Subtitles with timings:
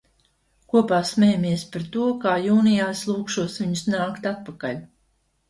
[0.75, 4.83] Kopā smejamies par to, kā jūnijā es lūgšos viņus nākt atpakaļ.